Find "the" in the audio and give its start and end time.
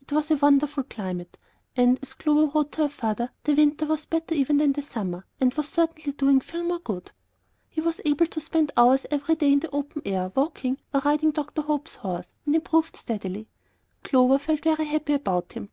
3.42-3.52, 4.74-4.80, 9.58-9.70